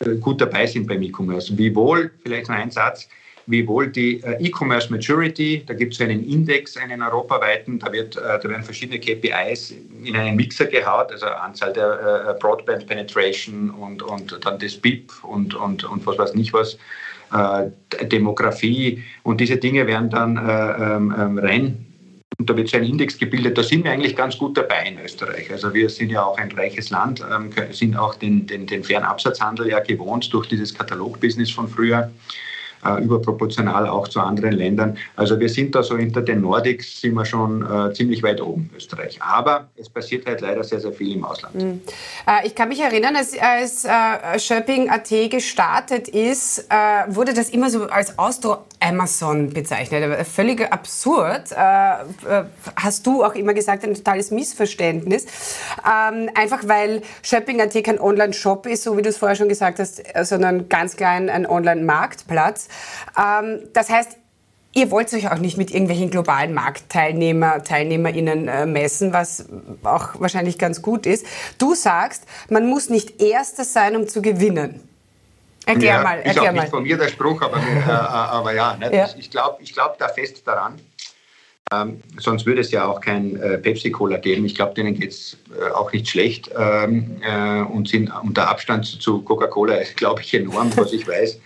äh, 0.00 0.16
gut 0.16 0.40
dabei 0.40 0.66
sind 0.66 0.86
beim 0.86 1.02
E-Commerce. 1.02 1.56
Wiewohl, 1.56 2.10
vielleicht 2.22 2.48
noch 2.48 2.56
ein 2.56 2.70
Satz, 2.70 3.08
wiewohl 3.46 3.88
die 3.88 4.22
äh, 4.22 4.44
E-Commerce 4.44 4.90
Maturity, 4.90 5.62
da 5.64 5.74
gibt 5.74 5.94
es 5.94 6.00
einen 6.00 6.24
Index, 6.28 6.76
einen 6.76 7.02
europaweiten, 7.02 7.78
da, 7.78 7.92
wird, 7.92 8.16
äh, 8.16 8.20
da 8.20 8.44
werden 8.44 8.64
verschiedene 8.64 8.98
KPIs 8.98 9.74
in 10.04 10.16
einen 10.16 10.36
Mixer 10.36 10.66
gehaut, 10.66 11.12
also 11.12 11.26
Anzahl 11.26 11.72
der 11.72 12.34
äh, 12.36 12.38
Broadband 12.38 12.86
Penetration 12.86 13.70
und, 13.70 14.02
und 14.02 14.38
dann 14.44 14.58
das 14.58 14.76
BIP 14.76 15.12
und, 15.22 15.54
und, 15.54 15.84
und 15.84 16.06
was 16.06 16.18
weiß 16.18 16.34
nicht 16.34 16.52
was 16.52 16.76
äh, 17.32 18.06
Demografie 18.06 19.02
und 19.22 19.40
diese 19.40 19.56
Dinge 19.56 19.86
werden 19.86 20.10
dann 20.10 20.36
äh, 20.36 20.96
ähm, 20.96 21.14
ähm, 21.18 21.38
rein 21.38 21.86
und 22.38 22.50
da 22.50 22.56
wird 22.56 22.68
so 22.68 22.76
ein 22.76 22.84
Index 22.84 23.16
gebildet. 23.16 23.56
Da 23.56 23.62
sind 23.62 23.84
wir 23.84 23.92
eigentlich 23.92 24.14
ganz 24.14 24.36
gut 24.36 24.56
dabei 24.58 24.86
in 24.86 24.98
Österreich. 24.98 25.50
Also 25.50 25.72
wir 25.72 25.88
sind 25.88 26.10
ja 26.10 26.22
auch 26.24 26.36
ein 26.36 26.52
reiches 26.52 26.90
Land, 26.90 27.24
ähm, 27.32 27.50
sind 27.70 27.96
auch 27.96 28.14
den, 28.14 28.46
den, 28.46 28.66
den 28.66 28.84
fairen 28.84 29.04
Absatzhandel 29.04 29.68
ja 29.68 29.80
gewohnt 29.80 30.32
durch 30.32 30.48
dieses 30.48 30.74
Katalogbusiness 30.74 31.50
von 31.50 31.68
früher 31.68 32.10
äh, 32.86 33.02
überproportional 33.02 33.88
auch 33.88 34.08
zu 34.08 34.20
anderen 34.20 34.52
Ländern. 34.52 34.96
Also 35.16 35.38
wir 35.38 35.48
sind 35.48 35.74
da 35.74 35.82
so 35.82 35.96
hinter 35.96 36.22
den 36.22 36.40
Nordics, 36.40 37.00
sind 37.00 37.14
wir 37.14 37.24
schon 37.24 37.62
äh, 37.62 37.92
ziemlich 37.92 38.22
weit 38.22 38.40
oben, 38.40 38.70
Österreich. 38.76 39.18
Aber 39.20 39.68
es 39.76 39.88
passiert 39.88 40.26
halt 40.26 40.40
leider 40.40 40.62
sehr, 40.64 40.80
sehr 40.80 40.92
viel 40.92 41.16
im 41.16 41.24
Ausland. 41.24 41.54
Mhm. 41.54 41.80
Äh, 42.26 42.46
ich 42.46 42.54
kann 42.54 42.68
mich 42.68 42.80
erinnern, 42.80 43.16
als, 43.16 43.36
als 43.38 43.84
äh, 43.84 44.38
Shopping.at 44.38 45.08
gestartet 45.30 46.08
ist, 46.08 46.66
äh, 46.68 47.14
wurde 47.14 47.34
das 47.34 47.50
immer 47.50 47.70
so 47.70 47.84
als 47.84 48.18
Austro-Amazon 48.18 49.50
bezeichnet. 49.50 50.26
Völlig 50.26 50.60
absurd. 50.72 51.52
Äh, 51.52 52.44
hast 52.76 53.06
du 53.06 53.24
auch 53.24 53.34
immer 53.34 53.54
gesagt, 53.54 53.84
ein 53.84 53.94
totales 53.94 54.30
Missverständnis. 54.30 55.26
Ähm, 55.84 56.30
einfach 56.34 56.66
weil 56.66 57.02
Shopping.at 57.22 57.72
kein 57.84 58.00
Online-Shop 58.00 58.66
ist, 58.66 58.82
so 58.84 58.96
wie 58.96 59.02
du 59.02 59.08
es 59.08 59.18
vorher 59.18 59.36
schon 59.36 59.48
gesagt 59.48 59.78
hast, 59.78 60.02
sondern 60.22 60.68
ganz 60.68 60.96
klein 60.96 61.30
ein 61.30 61.46
Online-Marktplatz. 61.46 62.68
Ähm, 63.18 63.60
das 63.72 63.90
heißt, 63.90 64.18
Ihr 64.76 64.90
wollt 64.90 65.10
euch 65.14 65.30
auch 65.30 65.38
nicht 65.38 65.56
mit 65.56 65.70
irgendwelchen 65.70 66.10
globalen 66.10 66.52
Marktteilnehmer, 66.52 67.64
TeilnehmerInnen 67.64 68.46
äh, 68.46 68.66
messen, 68.66 69.14
was 69.14 69.46
auch 69.82 70.20
wahrscheinlich 70.20 70.58
ganz 70.58 70.82
gut 70.82 71.06
ist. 71.06 71.24
Du 71.56 71.74
sagst, 71.74 72.24
man 72.50 72.66
muss 72.66 72.90
nicht 72.90 73.22
Erster 73.22 73.64
sein, 73.64 73.96
um 73.96 74.06
zu 74.06 74.20
gewinnen. 74.20 74.86
Erklär 75.64 75.94
ja, 75.94 76.02
mal. 76.02 76.18
Erklär 76.18 76.32
ist 76.32 76.38
auch 76.38 76.44
mal. 76.44 76.60
nicht 76.60 76.70
von 76.70 76.82
mir 76.82 76.98
der 76.98 77.08
Spruch, 77.08 77.40
aber, 77.40 77.56
äh, 77.56 77.78
äh 77.78 77.90
aber 77.90 78.52
ja, 78.52 78.76
ne, 78.76 78.94
ja. 78.94 79.08
ich 79.16 79.30
glaube 79.30 79.62
ich 79.62 79.72
glaub 79.72 79.96
da 79.96 80.08
fest 80.08 80.46
daran. 80.46 80.74
Ähm, 81.72 82.02
sonst 82.18 82.44
würde 82.44 82.60
es 82.60 82.70
ja 82.70 82.86
auch 82.86 83.00
kein 83.00 83.34
äh, 83.36 83.56
Pepsi-Cola 83.56 84.18
geben. 84.18 84.44
Ich 84.44 84.54
glaube, 84.54 84.74
denen 84.74 84.94
geht 84.94 85.12
es 85.12 85.38
äh, 85.58 85.70
auch 85.70 85.90
nicht 85.90 86.06
schlecht 86.06 86.50
ähm, 86.54 87.16
äh, 87.22 87.62
und 87.62 87.88
sind 87.88 88.12
unter 88.22 88.48
Abstand 88.48 88.84
zu 88.84 89.22
Coca-Cola, 89.22 89.78
glaube 89.96 90.20
ich, 90.20 90.34
enorm, 90.34 90.70
was 90.76 90.92
ich 90.92 91.08
weiß. 91.08 91.40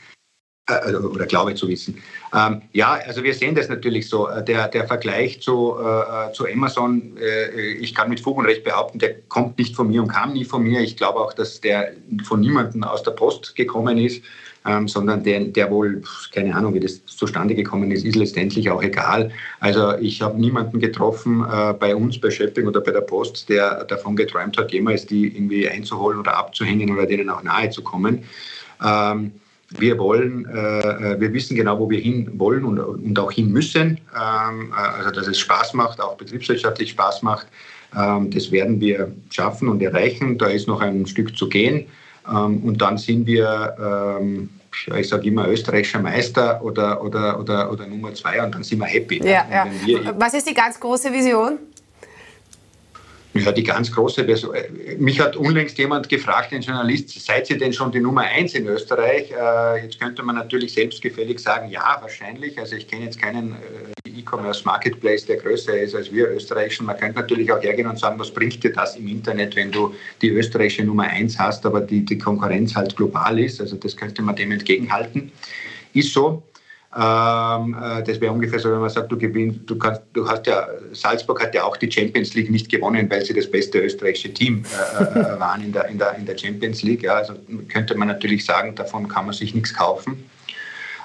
Äh, 0.71 0.95
oder 0.95 1.27
glaube 1.27 1.55
zu 1.55 1.69
wissen. 1.69 2.01
Ähm, 2.35 2.63
ja, 2.73 2.99
also 3.07 3.23
wir 3.23 3.35
sehen 3.35 3.55
das 3.55 3.69
natürlich 3.69 4.09
so. 4.09 4.29
Äh, 4.29 4.45
der, 4.45 4.69
der 4.69 4.87
Vergleich 4.87 5.43
zu, 5.43 5.77
äh, 5.79 6.33
zu 6.33 6.47
Amazon, 6.47 7.17
äh, 7.21 7.73
ich 7.73 7.95
kann 7.95 8.09
mit 8.09 8.21
Fug 8.21 8.39
und 8.39 8.47
Recht 8.47 8.63
behaupten, 8.63 8.99
der 8.99 9.15
kommt 9.29 9.59
nicht 9.59 9.75
von 9.75 9.89
mir 9.89 10.03
und 10.03 10.09
kam 10.09 10.33
nie 10.33 10.45
von 10.45 10.63
mir. 10.63 10.81
Ich 10.81 10.97
glaube 10.97 11.19
auch, 11.19 11.33
dass 11.33 11.61
der 11.61 11.93
von 12.25 12.41
niemandem 12.41 12.85
aus 12.85 13.03
der 13.03 13.13
Post 13.13 13.57
gekommen 13.57 13.99
ist, 13.99 14.23
ähm, 14.65 14.87
sondern 14.87 15.25
der, 15.25 15.41
der 15.41 15.71
wohl, 15.71 16.03
keine 16.33 16.55
Ahnung, 16.55 16.75
wie 16.75 16.81
das 16.81 17.05
zustande 17.07 17.55
gekommen 17.55 17.91
ist, 17.91 18.05
ist 18.05 18.17
letztendlich 18.17 18.71
auch 18.71 18.83
egal. 18.83 19.31
Also 19.59 19.95
ich 19.97 20.23
habe 20.23 20.41
niemanden 20.41 20.79
getroffen 20.79 21.45
äh, 21.51 21.73
bei 21.73 21.97
uns, 21.97 22.21
bei 22.21 22.31
Shopping 22.31 22.67
oder 22.67 22.81
bei 22.81 22.93
der 22.93 23.01
Post, 23.01 23.49
der 23.49 23.85
davon 23.85 24.17
geträumt 24.17 24.57
hat, 24.59 24.71
jemals 24.73 25.07
die 25.07 25.35
irgendwie 25.35 25.69
einzuholen 25.69 26.19
oder 26.19 26.37
abzuhängen 26.37 26.93
oder 26.93 27.07
denen 27.07 27.29
auch 27.31 27.43
nahe 27.43 27.71
zu 27.71 27.83
kommen. 27.83 28.23
Ähm, 28.85 29.33
wir 29.79 29.99
wollen, 29.99 30.47
äh, 30.47 30.79
äh, 30.81 31.21
wir 31.21 31.33
wissen 31.33 31.57
genau, 31.57 31.79
wo 31.79 31.89
wir 31.89 32.01
hin 32.01 32.31
wollen 32.35 32.65
und, 32.65 32.79
und 32.79 33.19
auch 33.19 33.31
hin 33.31 33.53
müssen. 33.53 33.99
Ähm, 34.15 34.73
äh, 34.73 34.99
also, 34.99 35.11
dass 35.11 35.29
es 35.29 35.39
Spaß 35.39 35.75
macht, 35.75 36.01
auch 36.01 36.17
betriebswirtschaftlich 36.17 36.91
Spaß 36.91 37.23
macht. 37.23 37.47
Ähm, 37.97 38.31
das 38.31 38.51
werden 38.51 38.81
wir 38.81 39.13
schaffen 39.31 39.69
und 39.69 39.81
erreichen. 39.83 40.39
Da 40.39 40.47
ist 40.47 40.67
noch 40.67 40.81
ein 40.81 41.07
Stück 41.07 41.37
zu 41.37 41.49
gehen. 41.49 41.87
Ähm, 42.29 42.59
und 42.65 42.81
dann 42.81 42.99
sind 42.99 43.27
wir, 43.27 43.77
ähm, 44.27 44.51
ich 44.99 45.09
sage 45.09 45.29
immer, 45.29 45.49
österreichischer 45.49 46.01
Meister 46.01 46.63
oder, 46.65 47.03
oder, 47.03 47.39
oder, 47.39 47.71
oder 47.71 47.87
Nummer 47.87 48.13
zwei 48.15 48.43
und 48.43 48.55
dann 48.55 48.65
sind 48.65 48.79
wir 48.79 48.87
happy. 48.87 49.21
Ja, 49.25 49.47
ja. 49.51 49.67
Was 50.19 50.35
ist 50.35 50.49
die 50.49 50.55
ganz 50.55 50.79
große 50.79 51.13
Vision? 51.13 51.59
Ja, 53.33 53.53
die 53.53 53.63
ganz 53.63 53.93
große 53.93 54.25
Version. 54.25 54.57
Mich 54.99 55.21
hat 55.21 55.37
unlängst 55.37 55.79
jemand 55.79 56.09
gefragt, 56.09 56.53
ein 56.53 56.63
Journalist, 56.63 57.11
seid 57.25 57.49
ihr 57.49 57.59
denn 57.59 57.73
schon 57.73 57.93
die 57.93 58.01
Nummer 58.01 58.23
eins 58.23 58.55
in 58.55 58.67
Österreich? 58.67 59.31
Äh, 59.31 59.85
jetzt 59.85 60.01
könnte 60.01 60.25
man 60.25 60.35
natürlich 60.35 60.73
selbstgefällig 60.73 61.39
sagen, 61.39 61.71
ja, 61.71 61.97
wahrscheinlich. 62.01 62.59
Also 62.59 62.75
ich 62.75 62.89
kenne 62.89 63.05
jetzt 63.05 63.23
keinen 63.23 63.53
äh, 63.53 64.11
E-Commerce 64.19 64.65
Marketplace, 64.65 65.27
der 65.27 65.37
größer 65.37 65.79
ist 65.79 65.95
als 65.95 66.13
wir 66.13 66.29
Österreichischen. 66.29 66.87
Man 66.87 66.99
könnte 66.99 67.21
natürlich 67.21 67.53
auch 67.53 67.63
hergehen 67.63 67.87
und 67.87 68.01
sagen, 68.01 68.19
was 68.19 68.33
bringt 68.33 68.65
dir 68.65 68.73
das 68.73 68.97
im 68.97 69.07
Internet, 69.07 69.55
wenn 69.55 69.71
du 69.71 69.95
die 70.21 70.31
österreichische 70.31 70.85
Nummer 70.85 71.05
eins 71.05 71.39
hast, 71.39 71.65
aber 71.65 71.83
die, 71.83 72.05
die 72.05 72.19
Konkurrenz 72.19 72.75
halt 72.75 72.97
global 72.97 73.39
ist. 73.39 73.61
Also 73.61 73.77
das 73.77 73.97
könnte 73.97 74.23
man 74.23 74.35
dem 74.35 74.51
entgegenhalten. 74.51 75.31
Ist 75.95 76.13
so. 76.13 76.43
Ähm, 76.93 77.77
äh, 77.81 78.03
das 78.03 78.21
wäre 78.21 78.33
ungefähr 78.33 78.59
so, 78.59 78.73
wenn 78.73 78.81
man 78.81 78.91
sagt, 78.91 79.13
du 79.13 79.17
gewinnst, 79.17 79.61
du 79.67 79.79
kannst, 79.79 80.03
du 80.13 80.29
hast 80.29 80.47
ja, 80.49 80.67
Salzburg 80.93 81.41
hat 81.41 81.55
ja 81.55 81.63
auch 81.63 81.77
die 81.77 81.91
Champions 81.91 82.35
League 82.35 82.51
nicht 82.51 82.69
gewonnen, 82.69 83.09
weil 83.09 83.25
sie 83.25 83.33
das 83.33 83.49
beste 83.49 83.79
österreichische 83.79 84.35
Team 84.35 84.65
äh, 84.99 85.05
äh 85.05 85.39
waren 85.39 85.63
in 85.63 85.73
der, 85.73 85.87
in, 85.87 85.99
der, 85.99 86.17
in 86.17 86.27
der 86.27 86.37
Champions 86.37 86.83
League. 86.83 87.03
Ja, 87.03 87.15
also 87.15 87.35
könnte 87.69 87.95
man 87.95 88.09
natürlich 88.09 88.45
sagen, 88.45 88.75
davon 88.75 89.07
kann 89.07 89.27
man 89.27 89.35
sich 89.35 89.55
nichts 89.55 89.73
kaufen. 89.73 90.29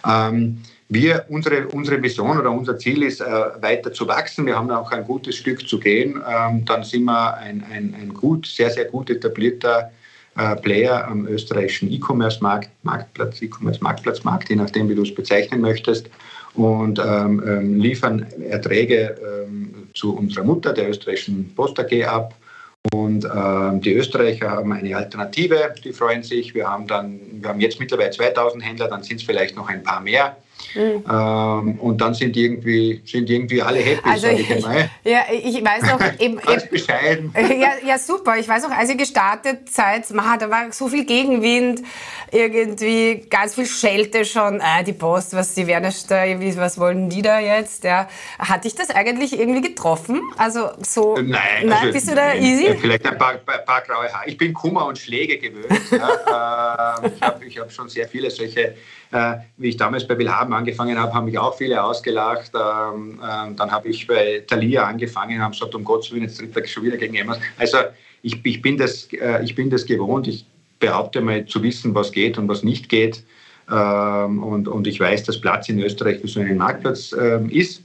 Ähm, 0.08 0.64
wir, 0.90 1.26
unsere, 1.30 1.68
unsere 1.68 2.02
Vision 2.02 2.38
oder 2.40 2.52
unser 2.52 2.78
Ziel 2.80 3.04
ist, 3.04 3.22
äh, 3.22 3.26
weiter 3.26 3.94
zu 3.94 4.08
wachsen. 4.08 4.48
Wir 4.48 4.56
haben 4.56 4.72
auch 4.72 4.92
ein 4.92 5.04
gutes 5.04 5.36
Stück 5.36 5.68
zu 5.68 5.80
gehen. 5.80 6.22
Ähm, 6.28 6.66
dann 6.66 6.84
sind 6.84 7.06
wir 7.06 7.36
ein, 7.38 7.64
ein, 7.72 7.96
ein 8.00 8.14
gut, 8.14 8.48
sehr, 8.48 8.72
sehr 8.72 8.86
gut 8.86 9.12
etablierter 9.12 9.92
äh, 10.38 10.56
Player 10.58 11.08
am 11.08 11.28
österreichischen 11.28 11.92
E-Commerce-Markt, 11.92 12.70
Marktplatz, 12.84 13.42
E-Commerce-Marktplatzmarkt, 13.42 14.50
je 14.50 14.56
nachdem, 14.56 14.90
wie 14.90 14.96
du 14.96 15.04
es 15.04 15.14
bezeichnen 15.14 15.62
möchtest, 15.62 16.10
und 16.56 17.00
ähm, 17.00 17.44
ähm, 17.46 17.80
liefern 17.80 18.26
Erträge 18.50 19.16
ähm, 19.22 19.90
zu 19.94 20.16
unserer 20.16 20.46
Mutter, 20.46 20.72
der 20.74 20.90
österreichischen 20.90 21.54
Post 21.54 21.80
AG, 21.80 22.06
ab. 22.06 22.34
Und 22.94 23.26
ähm, 23.26 23.82
die 23.82 23.94
Österreicher 23.94 24.52
haben 24.52 24.72
eine 24.72 24.96
Alternative, 24.96 25.74
die 25.84 25.92
freuen 25.92 26.24
sich. 26.24 26.54
Wir 26.54 26.70
haben 26.70 26.88
dann, 26.88 27.20
wir 27.32 27.50
haben 27.50 27.60
jetzt 27.60 27.80
mittlerweile 27.80 28.12
2000 28.12 28.64
Händler, 28.64 28.88
dann 28.88 29.04
sind 29.04 29.18
es 29.18 29.24
vielleicht 29.24 29.56
noch 29.56 29.68
ein 29.68 29.84
paar 29.84 30.02
mehr. 30.02 30.38
Mhm. 30.74 31.04
Ähm, 31.10 31.80
und 31.80 32.02
dann 32.02 32.14
sind 32.14 32.36
irgendwie, 32.36 33.02
sind 33.06 33.30
irgendwie 33.30 33.62
alle 33.62 33.80
happy. 33.80 34.10
Also 34.10 34.28
ich, 34.28 34.50
ich, 34.50 34.66
ja, 35.04 35.22
ich 35.32 35.64
weiß 35.64 35.84
noch, 35.84 36.00
eben, 36.20 36.38
Ganz 36.38 36.68
bescheiden. 36.68 37.34
Ja, 37.56 37.74
ja, 37.86 37.98
super. 37.98 38.38
Ich 38.38 38.48
weiß 38.48 38.64
noch, 38.64 38.72
als 38.72 38.90
ihr 38.90 38.98
gestartet 38.98 39.70
seid, 39.70 40.10
man, 40.12 40.38
da 40.40 40.50
war 40.50 40.72
so 40.72 40.88
viel 40.88 41.06
Gegenwind, 41.06 41.82
irgendwie 42.32 43.26
ganz 43.30 43.56
viel 43.56 43.66
Schelte 43.66 44.26
schon. 44.26 44.60
Äh, 44.60 44.84
die 44.86 44.94
Post, 44.94 45.36
was 45.36 45.54
die 45.54 45.68
Werner 45.68 45.94
da, 46.08 46.26
was 46.58 46.80
wollen 46.80 47.10
die 47.10 47.22
da 47.22 47.40
jetzt? 47.40 47.84
Ja. 47.84 48.08
Hat 48.40 48.66
dich 48.66 48.76
das 48.76 48.90
eigentlich 48.90 49.40
irgendwie 49.40 49.62
getroffen? 49.62 50.22
Also 50.38 50.72
so. 50.86 51.16
Nein, 51.16 51.30
nein 51.64 51.72
also, 51.72 51.94
bist 51.94 52.10
du 52.10 52.16
da 52.16 52.34
easy? 52.34 52.76
Vielleicht 52.80 53.06
ein 53.06 53.18
paar, 53.18 53.36
paar, 53.36 53.60
paar 53.60 53.82
graue 53.82 54.12
Haare. 54.12 54.28
Ich 54.28 54.38
bin 54.38 54.54
Kummer 54.54 54.88
und 54.88 54.98
Schläge 54.98 55.38
gewöhnt. 55.38 55.82
ja. 55.92 56.98
äh, 57.04 57.08
ich 57.16 57.22
habe 57.22 57.46
hab 57.46 57.72
schon 57.72 57.90
sehr 57.90 58.08
viele 58.08 58.30
solche 58.30 58.76
äh, 59.16 59.38
wie 59.58 59.70
ich 59.70 59.78
damals 59.78 60.06
bei 60.06 60.18
Willhaben 60.18 60.54
angefangen 60.54 61.00
habe, 61.00 61.14
haben 61.14 61.26
mich 61.26 61.40
auch 61.40 61.56
viele 61.56 61.82
ausgelacht. 61.82 62.52
Ähm, 62.54 63.20
äh, 63.24 63.56
dann 63.56 63.72
habe 63.72 63.88
ich 63.88 64.06
bei 64.06 64.44
Thalia 64.46 64.84
angefangen, 64.84 65.42
haben 65.42 65.54
gesagt, 65.54 65.74
um 65.74 65.86
Gottes 65.86 66.12
Willen, 66.12 66.24
jetzt 66.24 66.38
tritt 66.38 66.56
er 66.56 66.68
schon 66.68 66.84
wieder 66.84 66.98
gegen 66.98 67.16
Emmas. 67.16 67.40
Also 67.58 67.78
ich, 68.24 68.44
ich, 68.44 68.62
bin 68.62 68.78
das, 68.78 69.08
äh, 69.14 69.42
ich 69.44 69.56
bin 69.56 69.70
das 69.70 69.86
gewohnt. 69.86 70.28
Ich 70.28 70.46
behaupte 70.80 71.22
mal 71.22 71.46
zu 71.46 71.64
wissen, 71.64 71.96
was 71.96 72.12
geht 72.12 72.38
und 72.38 72.50
was 72.50 72.64
nicht 72.64 72.90
geht. 72.90 73.24
Ähm, 73.72 74.44
und, 74.44 74.68
und 74.68 74.86
ich 74.86 75.00
weiß, 75.00 75.24
dass 75.24 75.40
Platz 75.40 75.70
in 75.70 75.80
Österreich 75.80 76.20
für 76.20 76.28
so 76.28 76.42
einen 76.42 76.58
Marktplatz 76.58 77.16
ähm, 77.18 77.50
ist. 77.50 77.84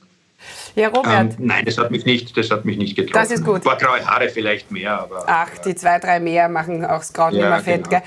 Ja, 0.75 0.89
Robert. 0.89 1.13
Ähm, 1.13 1.31
nein, 1.39 1.65
das 1.65 1.77
hat 1.79 1.91
mich 1.91 2.05
nicht, 2.05 2.37
das 2.37 2.51
hat 2.51 2.65
mich 2.65 2.77
nicht 2.79 2.97
getroffen. 2.97 3.13
Das 3.23 3.31
ist 3.31 3.45
gut. 3.45 3.57
Ein 3.57 3.63
paar 3.63 3.77
graue 3.77 4.05
Haare 4.07 4.29
vielleicht 4.29 4.71
mehr, 4.71 4.99
aber. 5.01 5.25
Ach, 5.27 5.51
die 5.65 5.75
zwei, 5.75 5.99
drei 5.99 6.21
mehr 6.21 6.49
machen 6.49 6.85
auch 6.85 6.99
das 6.99 7.13
Kraut 7.13 7.33
Ja, 7.33 7.55
nicht 7.57 7.67
mehr 7.67 7.79
fett. 7.79 7.91
genau. 7.91 8.03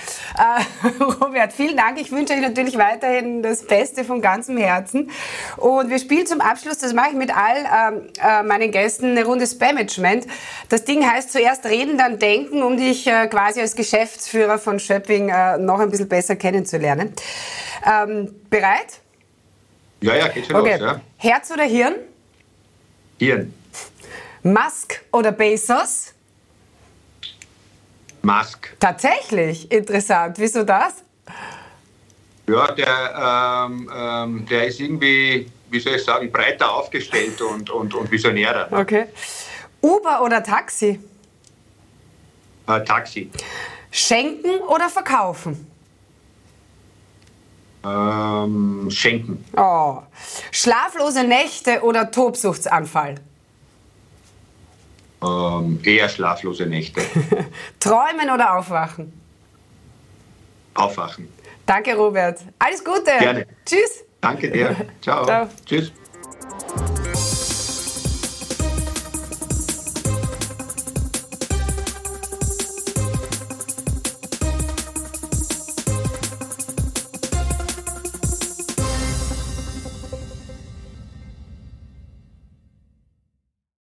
Gell? 0.88 1.00
Äh, 1.00 1.04
Robert, 1.26 1.54
vielen 1.54 1.78
Dank. 1.78 2.00
Ich 2.00 2.12
wünsche 2.12 2.34
euch 2.34 2.42
natürlich 2.42 2.78
weiterhin 2.78 3.44
das 3.44 3.66
Beste 3.66 4.04
von 4.04 4.22
ganzem 4.22 4.58
Herzen. 4.58 5.12
Und 5.58 5.90
wir 5.90 6.00
spielen 6.00 6.26
zum 6.26 6.42
Abschluss, 6.42 6.78
das 6.78 6.94
mache 6.94 7.10
ich 7.12 7.16
mit 7.16 7.32
all 7.36 7.94
ähm, 7.94 8.08
äh, 8.22 8.44
meinen 8.44 8.72
Gästen, 8.72 9.12
eine 9.12 9.26
Runde 9.26 9.46
Spamagement. 9.46 10.26
Das 10.70 10.86
Ding 10.86 11.06
heißt 11.10 11.32
zuerst 11.32 11.66
reden, 11.66 11.98
dann 11.98 12.18
denken, 12.20 12.64
um 12.64 12.78
dich 12.78 13.06
äh, 13.08 13.28
quasi 13.28 13.62
als 13.62 13.76
Geschäftsführer 13.76 14.58
von 14.58 14.80
Schöpping 14.80 15.30
äh, 15.30 15.58
noch 15.58 15.80
ein 15.80 15.90
bisschen 15.92 16.08
besser 16.10 16.36
kennenzulernen. 16.36 17.14
Ähm, 17.86 18.34
bereit? 18.50 19.00
Ja, 20.02 20.16
ja, 20.16 20.28
geht 20.30 20.48
schon 20.48 20.56
Okay. 20.56 20.78
los. 20.78 20.82
Ja. 20.82 21.02
Herz 21.18 21.52
oder 21.52 21.64
Hirn? 21.64 21.94
Hirn, 23.20 23.54
Musk 24.44 25.02
oder 25.12 25.32
Bezos? 25.32 26.14
Musk. 28.22 28.76
Tatsächlich 28.80 29.70
interessant. 29.72 30.38
Wieso 30.40 30.64
das? 30.64 31.04
Ja, 32.48 32.72
der, 32.72 33.66
ähm, 33.68 33.90
ähm, 33.94 34.46
der 34.50 34.68
ist 34.68 34.80
irgendwie, 34.80 35.50
wie 35.70 35.80
soll 35.80 35.96
ich 35.96 36.04
sagen, 36.04 36.32
breiter 36.32 36.72
aufgestellt 36.72 37.42
und, 37.42 37.70
und, 37.70 37.94
und 37.94 38.12
visionärer. 38.12 38.68
Okay. 38.72 39.06
Uber 39.82 40.22
oder 40.24 40.42
Taxi? 40.44 41.00
Äh, 42.68 42.84
Taxi. 42.84 43.30
Schenken 43.92 44.60
oder 44.68 44.90
verkaufen? 44.90 45.73
Ähm, 47.86 48.88
Schenken. 48.90 49.44
Oh. 49.58 50.00
Schlaflose 50.52 51.24
Nächte 51.24 51.82
oder 51.82 52.10
Tobsuchtsanfall? 52.10 53.16
Ähm, 55.22 55.80
eher 55.84 56.10
schlaflose 56.10 56.66
Nächte. 56.66 57.02
Träumen 57.80 58.30
oder 58.34 58.58
aufwachen? 58.58 59.14
Aufwachen. 60.74 61.28
Danke, 61.66 61.96
Robert. 61.96 62.40
Alles 62.60 62.84
Gute. 62.84 63.12
Gerne. 63.20 63.46
Tschüss. 63.66 64.04
Danke 64.22 64.50
dir. 64.50 64.76
Ciao. 65.02 65.26
Ciao. 65.26 65.48
Tschüss. 65.66 65.92